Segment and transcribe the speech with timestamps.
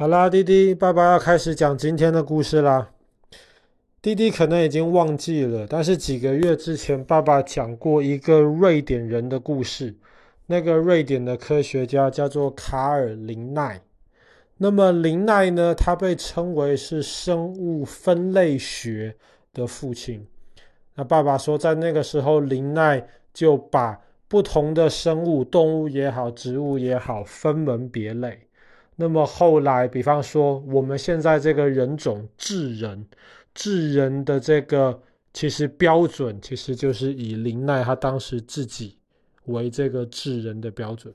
[0.00, 2.90] 好啦，弟弟，爸爸要开始讲今天的故事啦。
[4.00, 9.94] 弟弟可能已经忘记了，但是几个月之前，爸爸讲过一个瑞典人的故事。
[10.46, 13.78] 那个瑞典的科学家叫做卡尔林奈。
[14.56, 19.14] 那么林奈呢，他被称为是生物分类学
[19.52, 20.26] 的父亲。
[20.94, 28.46] 那爸爸说，在那个时候，林奈就把不同的生物，动物也好，植物也好，分门别类。
[29.00, 33.06] 那么后来，比方说我们现在这个人种智人，
[33.54, 35.00] 智人的这个
[35.32, 38.98] 其实标准，其实就是以林奈他当时自己
[39.46, 41.14] 为这个智人的标准。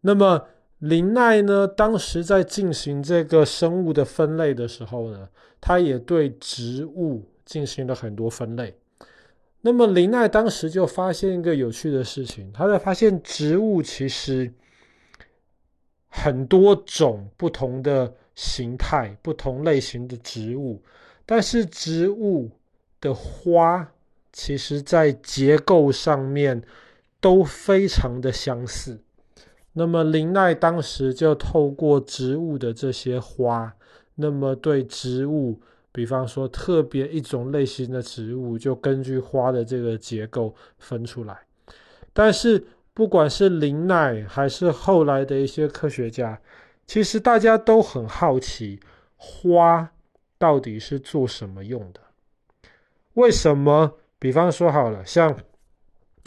[0.00, 0.48] 那么
[0.80, 5.28] 林奈呢，当时在进行这个生物的分类的时候呢，
[5.60, 8.74] 他也对植物进行了很多分类。
[9.60, 14.52] 那么林奈当时就发现一个有趣的事情，他在发现植物其实。
[16.22, 20.82] 很多种不同的形态、不同类型的植物，
[21.26, 22.50] 但是植物
[23.00, 23.86] 的花
[24.32, 26.62] 其实在结构上面
[27.20, 28.98] 都非常的相似。
[29.74, 33.70] 那么林奈当时就透过植物的这些花，
[34.14, 35.60] 那么对植物，
[35.92, 41.36] 比方说特别一种类型的植物，就根据花的这个结构分出来，
[42.12, 42.66] 但是。
[42.96, 46.40] 不管是林奈还是后来的一些科学家，
[46.86, 48.80] 其实大家都很好奇，
[49.16, 49.92] 花
[50.38, 52.00] 到底是做什么用的？
[53.12, 53.98] 为什么？
[54.18, 55.36] 比方说好了，像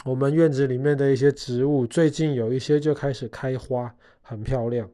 [0.04, 4.88] 我们院子里面的一些植物，最近有一些就开始开花，很漂亮。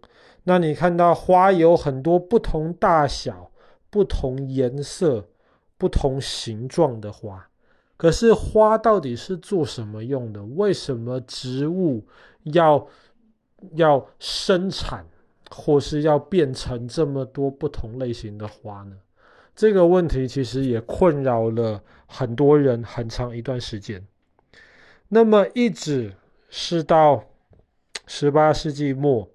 [0.45, 3.53] 那你看到花有很多不同大小、
[3.91, 5.29] 不同颜色、
[5.77, 7.47] 不同形状的花。
[7.97, 10.43] 可是花到底是做什么用的？
[10.43, 12.07] 为什么植物
[12.43, 12.87] 要
[13.73, 15.07] 要生产，
[15.51, 18.97] 或是要变成这么多不同类型的花呢？
[19.55, 24.07] 这个问题其实也困扰了很多人很长一段时间。
[25.09, 26.13] 那么一直
[26.51, 27.25] 是到
[28.07, 29.27] 十八世纪末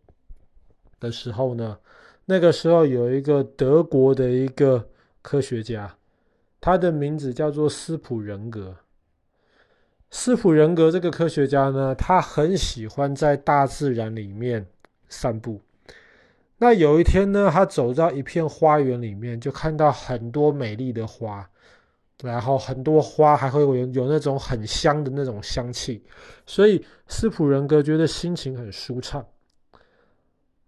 [1.00, 1.80] 的时候呢，
[2.26, 4.88] 那个时候有一个德国的一个
[5.24, 5.98] 科学家。
[6.62, 8.78] 他的名字叫做斯普人格。
[10.12, 14.68] 斯普人格这个科学家呢，他很喜欢在大自然里面
[15.10, 15.60] 散步。
[16.58, 21.50] 那有一天呢，他走到一片花园里面，就看到很多美丽的花，
[22.22, 26.04] 然后很多花还会有有那种很香的那种香气，
[26.46, 29.26] 所以斯普人格觉得心情很舒畅。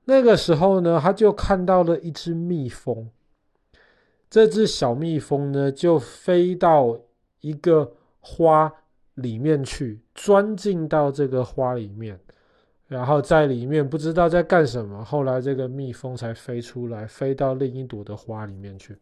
[0.06, 3.08] 那个时候呢，他就看到了一只蜜蜂。
[4.34, 7.00] 这只小蜜蜂呢，就飞到
[7.42, 8.74] 一个花
[9.14, 12.20] 里面去，钻进到这个花里面，
[12.88, 15.06] 然后在里面不知道在干什么。
[15.06, 18.98] 后来这个蜜蜂才飞出来，飞到另一朵的花里面去。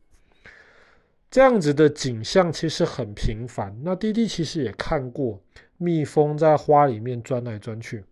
[1.29, 3.73] 这样子的景象其实很平凡。
[3.85, 5.39] 那滴滴其实也看过
[5.77, 8.03] 蜜蜂在花里面钻来钻去。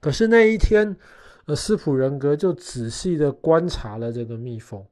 [0.00, 0.96] 可是那一天，
[1.44, 4.82] 呃，斯普人格就仔细的观察了这个蜜蜂。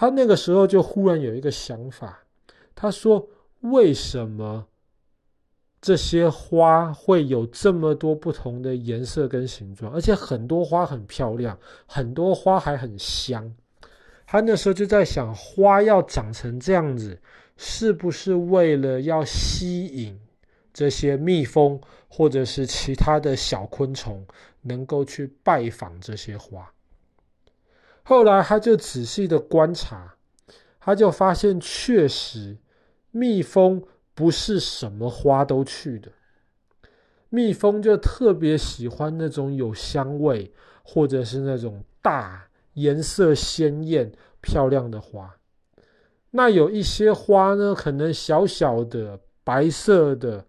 [0.00, 2.20] 他那个时候就忽然有一个想法，
[2.74, 3.28] 他说
[3.60, 4.66] ：“为什么
[5.78, 9.92] 这些花会有这么多不同的颜色跟形状？
[9.92, 13.54] 而且很多花很漂亮，很多花还很香。”
[14.26, 17.20] 他那时候就在想，花要长成这样子，
[17.58, 20.18] 是不是为了要吸引
[20.72, 21.78] 这些蜜蜂
[22.08, 24.26] 或者是其他的小昆虫，
[24.62, 26.72] 能够去拜访这些花？
[28.02, 30.14] 后来他就仔细的观察，
[30.80, 32.56] 他就发现确实，
[33.10, 33.82] 蜜蜂
[34.14, 36.10] 不是什么花都去的。
[37.28, 40.52] 蜜蜂就特别喜欢那种有香味，
[40.82, 45.36] 或者是那种大、颜色鲜艳、漂亮的花。
[46.32, 50.44] 那有一些花呢，可能小小的、白色的，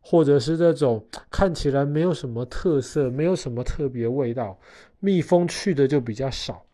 [0.00, 4.56] 或者是这种看起来没有什么特色、没有什么特别味道，
[5.00, 6.64] 蜜蜂去的就比较少。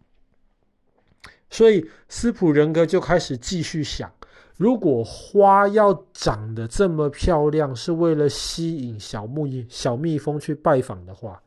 [1.56, 4.12] 所以斯普人格就开始继续想：
[4.58, 11.42] 如果花要长得这么漂亮，是为了吸引小蜜小蜜蜂去拜访的话，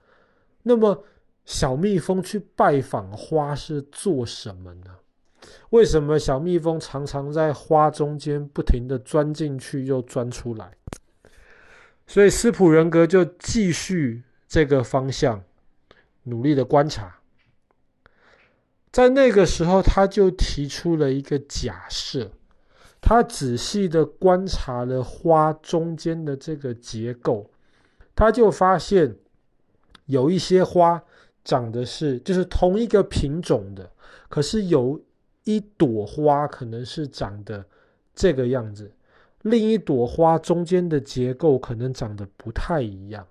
[0.64, 1.04] 那么
[1.46, 4.96] 小蜜蜂去拜访花是做什么呢？
[5.70, 10.72] 为什么小蜜蜂常常在花中间不停地钻进去又钻出来？
[12.08, 15.44] 所以斯普人格就继续这个方向
[16.24, 17.19] 努力的观察。
[18.92, 22.32] 在那个时候，他就提出了一个假设，
[23.00, 27.50] 他仔细的观察了花中间的这个结构，
[28.16, 29.16] 他就发现
[30.06, 31.04] 有一些花
[31.44, 33.92] 长的是就是同一个品种的，
[34.28, 35.00] 可是有
[35.44, 37.64] 一朵花可能是长得
[38.16, 38.92] 这个样子，
[39.44, 43.26] 另一朵花中间的结构可能长得不太一样。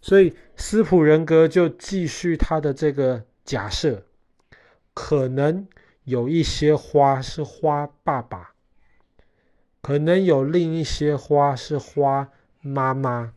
[0.00, 4.02] 所以斯普人格就继续他的这个假设，
[4.94, 5.66] 可能
[6.04, 8.54] 有一些花是花爸爸，
[9.82, 12.30] 可能有另一些花是花
[12.60, 13.34] 妈妈。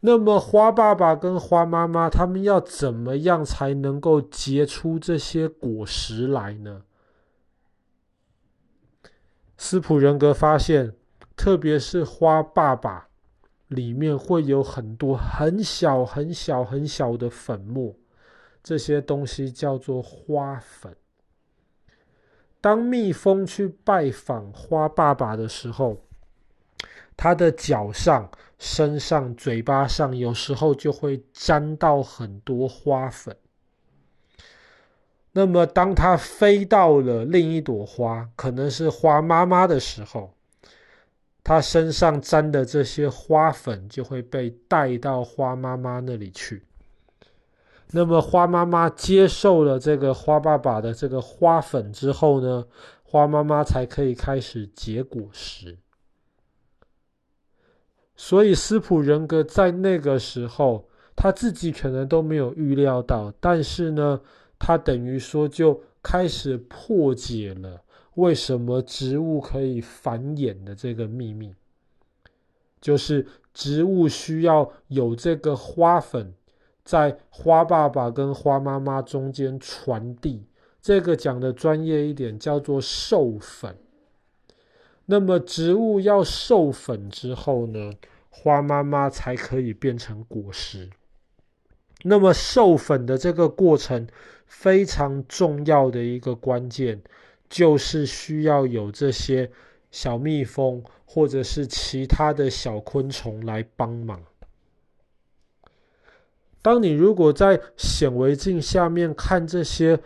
[0.00, 6.82] 那么花爸爸跟花妈妈他们要怎么样才能够结出这些果实来呢？
[9.56, 10.94] 斯普人格发现，
[11.34, 13.08] 特别是花爸爸。
[13.66, 17.94] 里面会有很多很小很小很小的粉末，
[18.68, 20.94] 这些东西叫做花粉。
[22.60, 26.04] 当蜜蜂去拜访花爸爸的时候，
[27.16, 33.34] 它的脚上、身上、嘴巴上有时候就会沾到很多花粉。
[35.32, 40.34] 那么，当它飞到了另一朵花，可能是花妈妈的时候，
[41.42, 46.67] 它身上沾的这些花粉就会被带到花妈妈那里去。
[47.90, 52.66] 那么花妈妈接受了这个花爸爸的这个花粉之后呢，
[53.02, 55.78] 花妈妈才可以开始结果实。
[58.14, 64.20] 所以斯普人格在那个时候，他自己可能都没有预料到，但是呢，
[64.58, 67.82] 他等于说就开始破解了。
[68.14, 71.54] 为什么植物可以繁衍的这个秘密，
[72.80, 73.24] 就是
[73.54, 76.34] 植物需要有这个花粉
[76.88, 80.46] 在花爸爸跟花妈妈中间传递。
[80.80, 83.76] 这个讲的专业一点，叫做授粉。
[85.04, 87.92] 那么植物要授粉之后呢，
[88.30, 90.88] 花妈妈才可以变成果实。
[92.04, 94.08] 那么授粉的这个过程
[94.46, 97.02] 非常重要的一个关键。
[97.50, 99.50] 就是需要有这些
[99.90, 104.22] 小蜜蜂或者是其他的小昆虫来帮忙。
[106.68, 109.98] 当你如果在显微镜下面看这些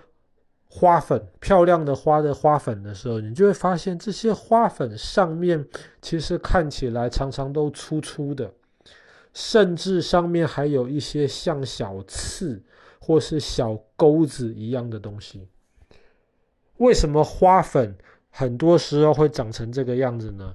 [0.68, 5.66] 花粉，漂亮的花的花粉的时候，你就会发现这些花粉上面
[6.00, 8.48] 其实看起来常常都粗粗的，
[9.32, 12.62] 甚至上面还有一些像小刺
[13.00, 15.48] 或是小钩子一样的东西。
[16.76, 17.92] 为什么花粉
[18.30, 20.54] 很多时候会长成这个样子呢？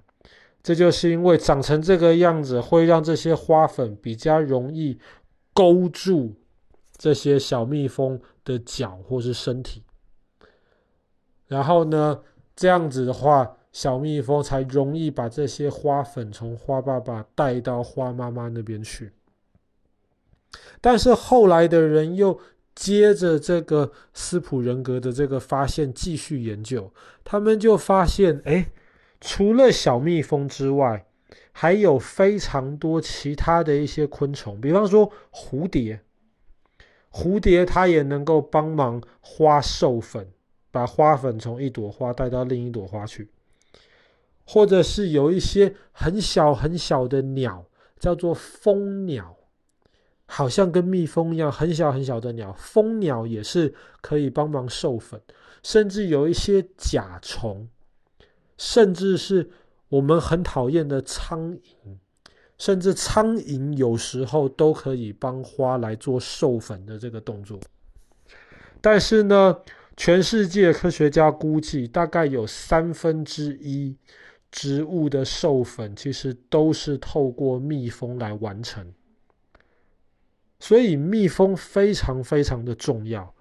[0.64, 4.98] 这就是因为长成这个样子会让这些花粉比较容易
[5.58, 6.36] 勾住
[6.96, 9.82] 这些小蜜蜂的脚或是身体，
[11.48, 12.22] 然后呢，
[12.56, 19.12] 这样子的话，小蜜蜂才容易把这些花粉从花爸爸带到花妈妈那边去。
[20.80, 22.40] 但是后来的人又。
[22.80, 26.94] 接着这个斯普人格的这个发现，继续研究，
[27.24, 28.70] 他们就发现，哎，
[29.20, 31.07] 除了小蜜蜂之外，
[31.60, 36.00] 还有非常多其他的一些昆虫，比方说蝴蝶，
[37.12, 40.28] 蝴蝶它也能够帮忙花授粉，
[40.70, 43.30] 把花粉从一朵花带到另一朵花去，
[44.46, 47.66] 或者是有一些很小很小的鸟，
[47.98, 49.36] 叫做蜂鸟。
[50.28, 55.20] 好像跟蜜蜂一样很小很小的鸟，蜂鸟也是可以帮忙授粉，
[55.64, 57.68] 甚至有一些甲虫，
[58.60, 59.50] 甚至是
[59.90, 61.98] 我们很讨厌的苍蝇，
[62.58, 67.60] 甚至苍蝇有时候都可以帮花来做授粉的这个动作。
[68.82, 69.58] 但是呢，
[69.96, 73.96] 全世界科学家估计，大概有三分之一
[74.52, 78.94] 植物的授粉其实都是透过蜜蜂来完成。
[80.60, 83.34] 所以蜜蜂非常非常的重要。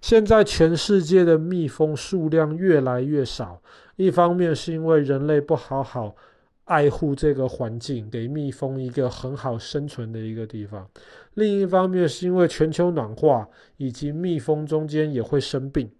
[0.00, 3.60] 现在全世界的蜜蜂数量越来越少，
[3.96, 6.14] 一方面是因为人类不好好
[6.64, 10.84] 爱护这个环境，给蜜蜂一个很好生存的一个地方；
[11.34, 15.90] 另一方面是因为全球暖化以及蜜蜂中间也会生病。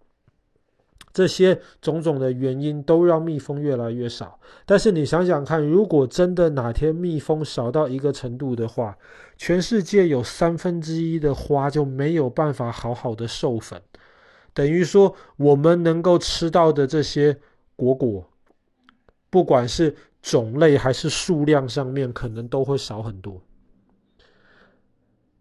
[1.13, 4.39] 这些种种的原因都让蜜蜂越来越少。
[4.67, 8.95] 但是你想想看，如果真的哪天蜜蜂少到一个程度的话，
[9.39, 13.81] 全世界有三分之一的花就没有办法好好的授粉，
[14.57, 17.39] 等于说我们能够吃到的这些
[17.77, 18.27] 果果，
[19.29, 23.43] 不管是种类还是数量上面，可能都会少很多。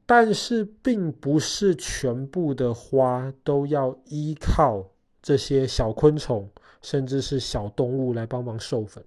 [0.05, 4.85] 但是并不是全部的花都要依靠。
[5.21, 6.47] 这些小昆虫，
[6.83, 9.03] 甚至是小动物来帮忙授粉。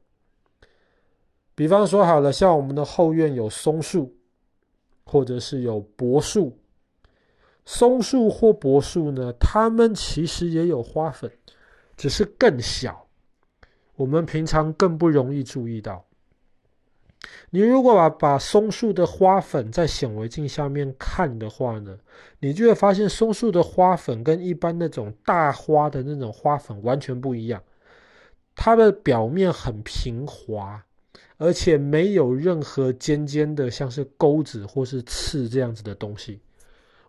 [1.54, 4.16] 比方说，好了，像我们的后院有松树，
[5.04, 6.57] 或者是有柏树，
[7.70, 11.30] 松树或柏树呢，它们其实也有花粉，
[11.98, 13.06] 只是更小，
[13.94, 16.02] 我们平常更不容易注意到。
[17.50, 21.98] 你如果把把松树的花粉在显微镜下面看的话呢，
[22.40, 27.62] 你就会发现松树的花粉跟一般那种大花的那种花粉完全不一样。
[28.56, 30.82] 它的表面很平滑，
[31.36, 36.40] 而且没有任何尖尖的，像是钩子或是刺这样子的东西。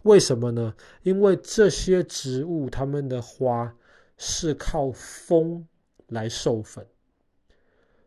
[0.03, 0.73] 为什么呢？
[1.03, 3.75] 因为这些植物它们的花
[4.17, 5.67] 是靠风
[6.07, 6.85] 来授粉。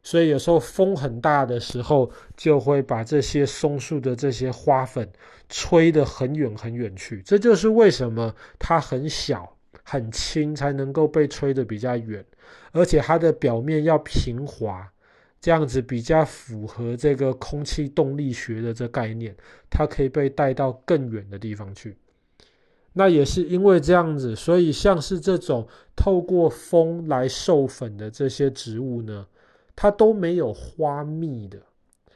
[0.03, 5.09] 所以有时候风很大的时候，就会把这些松树的这些花粉
[5.49, 7.23] 吹得很远很远去。
[7.23, 12.25] 这就是为什么它很小很轻，才能够被吹得比较远，
[12.73, 14.93] 而且它的表面要平滑，
[15.43, 19.37] 这样子比较符合这个空气动力学的这概念，
[19.69, 21.99] 它可以被带到更远的地方去。
[22.93, 29.27] 那也是因为这样子，所以像是这种透过风来授粉的这些植物呢，
[29.75, 31.59] 它都没有花蜜的，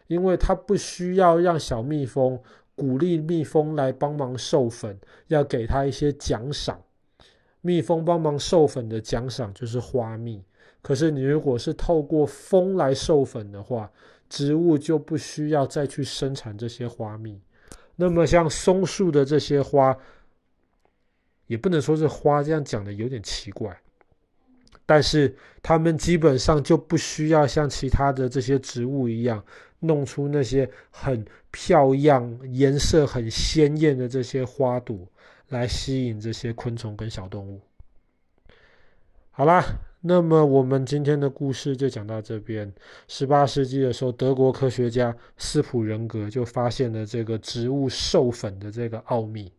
[0.07, 2.41] 因为它不需要让小蜜蜂
[2.77, 6.81] 鼓励蜜蜂来帮忙授粉，要给它一些奖赏。
[7.61, 10.45] 蜜蜂帮忙授粉的奖赏就是花蜜。
[10.87, 13.91] 可是你如果是透过风来授粉的话，
[14.29, 17.43] 植物就不需要再去生产这些花蜜。
[17.97, 19.99] 那么像松树的这些花，
[21.49, 23.77] 也不能说是花，这样讲的有点奇怪。
[24.87, 29.45] 但是它们基本上就不需要像其他的这些植物一样，
[29.81, 34.97] 弄出那些很漂亮、颜色很鲜艳的这些花朵
[35.49, 37.61] 来吸引这些昆虫跟小动物。
[39.33, 39.65] 好啦，
[40.07, 42.73] 那么我们今天的故事就讲到这边。
[43.09, 49.53] 十八世纪的时候，德国科学家斯普仁格就发现了这个植物授粉的这个奥秘。